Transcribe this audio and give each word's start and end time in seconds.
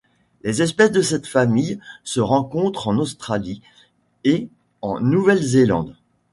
Les 0.41 0.63
espèces 0.63 0.91
de 0.91 1.03
cette 1.03 1.27
famille 1.27 1.79
se 2.03 2.21
rencontrent 2.21 2.87
en 2.87 2.97
Australie 2.97 3.61
et 4.23 4.49
en 4.81 4.99
Nouvelle-Zélande. 4.99 5.93